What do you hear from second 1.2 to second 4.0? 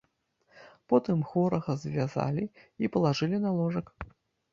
хворага звязалі і палажылі на ложак.